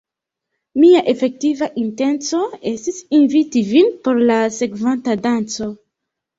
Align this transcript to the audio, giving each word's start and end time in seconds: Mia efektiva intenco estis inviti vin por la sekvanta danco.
Mia 0.83 1.01
efektiva 1.13 1.67
intenco 1.81 2.41
estis 2.73 2.99
inviti 3.19 3.65
vin 3.75 3.95
por 4.09 4.25
la 4.33 4.41
sekvanta 4.59 5.19
danco. 5.31 5.73